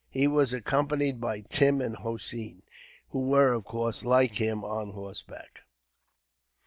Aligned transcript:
He 0.09 0.27
was 0.27 0.51
accompanied 0.51 1.21
by 1.21 1.41
Tim 1.41 1.79
and 1.79 1.95
Hossein, 1.97 2.63
who 3.09 3.19
were 3.19 3.53
of 3.53 3.65
course, 3.65 4.03
like 4.03 4.33
him, 4.37 4.63
on 4.63 4.93
horseback. 4.93 5.59